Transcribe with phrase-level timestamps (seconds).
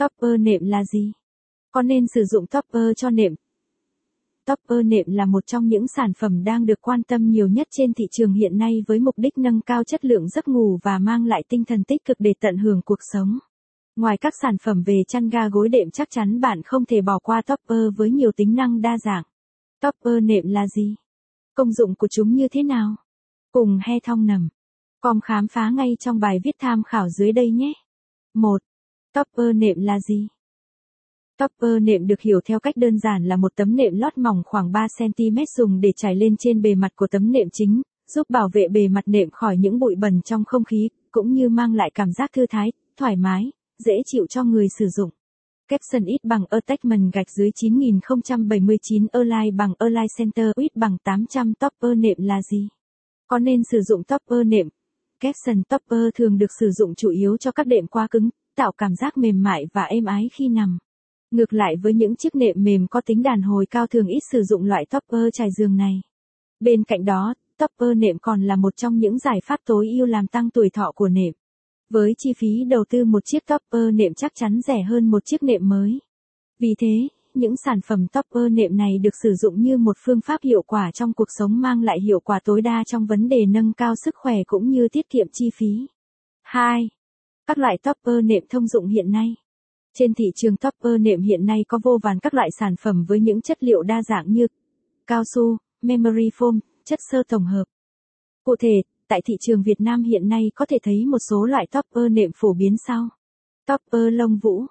[0.00, 1.12] Topper nệm là gì?
[1.72, 3.34] Có nên sử dụng topper cho nệm?
[4.46, 7.92] Topper nệm là một trong những sản phẩm đang được quan tâm nhiều nhất trên
[7.94, 11.26] thị trường hiện nay với mục đích nâng cao chất lượng giấc ngủ và mang
[11.26, 13.38] lại tinh thần tích cực để tận hưởng cuộc sống.
[13.96, 17.18] Ngoài các sản phẩm về chăn ga gối đệm chắc chắn bạn không thể bỏ
[17.18, 19.24] qua topper với nhiều tính năng đa dạng.
[19.80, 20.94] Topper nệm là gì?
[21.54, 22.96] Công dụng của chúng như thế nào?
[23.52, 24.48] Cùng he thong nằm.
[25.00, 27.72] Com khám phá ngay trong bài viết tham khảo dưới đây nhé.
[28.34, 28.62] 1.
[29.14, 30.28] Topper nệm là gì?
[31.38, 34.72] Topper nệm được hiểu theo cách đơn giản là một tấm nệm lót mỏng khoảng
[34.72, 37.82] 3cm dùng để trải lên trên bề mặt của tấm nệm chính,
[38.14, 41.48] giúp bảo vệ bề mặt nệm khỏi những bụi bẩn trong không khí, cũng như
[41.48, 43.50] mang lại cảm giác thư thái, thoải mái,
[43.84, 45.10] dễ chịu cho người sử dụng.
[45.68, 51.98] Capson ít bằng Attachment gạch dưới 9079 Align bằng Align Center ít bằng 800 Topper
[51.98, 52.68] nệm là gì?
[53.28, 54.68] Có nên sử dụng topper nệm?
[55.20, 58.30] Capson topper thường được sử dụng chủ yếu cho các đệm quá cứng,
[58.60, 60.78] tạo cảm giác mềm mại và êm ái khi nằm.
[61.30, 64.42] Ngược lại với những chiếc nệm mềm có tính đàn hồi cao thường ít sử
[64.42, 66.00] dụng loại topper trải giường này.
[66.60, 70.26] Bên cạnh đó, topper nệm còn là một trong những giải pháp tối ưu làm
[70.26, 71.32] tăng tuổi thọ của nệm.
[71.90, 75.42] Với chi phí đầu tư một chiếc topper nệm chắc chắn rẻ hơn một chiếc
[75.42, 75.98] nệm mới.
[76.58, 80.42] Vì thế, những sản phẩm topper nệm này được sử dụng như một phương pháp
[80.42, 83.72] hiệu quả trong cuộc sống mang lại hiệu quả tối đa trong vấn đề nâng
[83.72, 85.86] cao sức khỏe cũng như tiết kiệm chi phí.
[86.42, 86.88] 2.
[87.50, 89.34] Các loại topper nệm thông dụng hiện nay.
[89.94, 93.20] Trên thị trường topper nệm hiện nay có vô vàn các loại sản phẩm với
[93.20, 94.46] những chất liệu đa dạng như
[95.06, 97.64] cao su, memory foam, chất sơ tổng hợp.
[98.44, 101.66] Cụ thể, tại thị trường Việt Nam hiện nay có thể thấy một số loại
[101.66, 103.08] topper nệm phổ biến sau.
[103.66, 104.66] Topper lông vũ.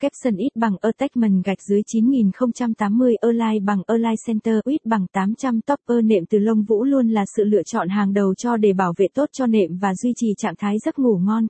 [0.00, 6.04] Capson ít bằng Attachment gạch dưới 9080 Align bằng Align Center ít bằng 800 Topper
[6.04, 9.06] nệm từ lông vũ luôn là sự lựa chọn hàng đầu cho để bảo vệ
[9.14, 11.46] tốt cho nệm và duy trì trạng thái giấc ngủ ngon.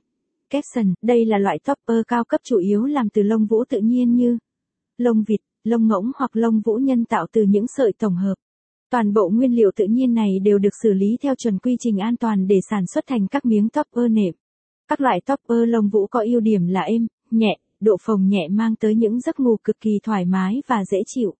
[0.49, 4.15] Capson, đây là loại topper cao cấp chủ yếu làm từ lông vũ tự nhiên
[4.15, 4.37] như
[4.97, 8.35] lông vịt, lông ngỗng hoặc lông vũ nhân tạo từ những sợi tổng hợp.
[8.91, 11.97] Toàn bộ nguyên liệu tự nhiên này đều được xử lý theo chuẩn quy trình
[11.97, 14.33] an toàn để sản xuất thành các miếng topper nệm.
[14.87, 18.75] Các loại topper lông vũ có ưu điểm là êm, nhẹ, độ phồng nhẹ mang
[18.75, 21.33] tới những giấc ngủ cực kỳ thoải mái và dễ chịu.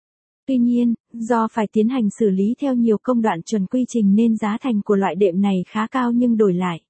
[0.48, 4.16] Tuy nhiên, do phải tiến hành xử lý theo nhiều công đoạn chuẩn quy trình
[4.16, 6.82] nên giá thành của loại đệm này khá cao nhưng đổi lại,